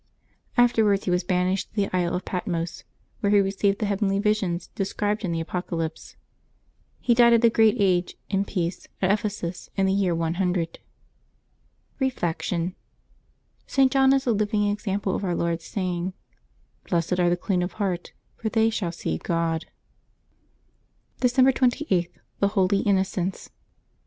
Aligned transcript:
Afterwards 0.57 1.03
he 1.05 1.11
was 1.11 1.23
banished 1.23 1.69
to 1.69 1.75
the 1.75 1.95
isle 1.95 2.15
of 2.15 2.25
Patmos, 2.25 2.85
where 3.19 3.29
he 3.31 3.37
received 3.39 3.77
the 3.77 3.85
heavenly 3.85 4.17
visions 4.17 4.69
described 4.73 5.23
in 5.23 5.31
the 5.31 5.39
Apocalypse. 5.39 6.15
He 6.99 7.13
died 7.13 7.33
at 7.33 7.45
a 7.45 7.51
great 7.51 7.75
age, 7.77 8.17
in 8.27 8.43
peace, 8.45 8.87
at 8.99 9.11
Ephesus, 9.11 9.69
in 9.75 9.85
the 9.85 9.93
year 9.93 10.15
100. 10.15 10.79
Reflection.— 11.99 12.73
St. 13.67 13.91
John 13.91 14.11
is 14.11 14.25
a 14.25 14.31
living 14.31 14.67
example 14.71 15.13
of 15.13 15.23
Our 15.23 15.35
Lord's 15.35 15.65
saying," 15.65 16.13
Blessed 16.89 17.19
are 17.19 17.29
the 17.29 17.37
clean 17.37 17.61
of 17.61 17.73
heart, 17.73 18.11
for 18.37 18.49
they 18.49 18.71
shall 18.71 18.91
see 18.91 19.19
God," 19.19 19.65
December 21.19 21.51
28.— 21.51 22.09
THE 22.39 22.47
HOLY 22.47 22.79
INNOCENTS. 22.79 23.51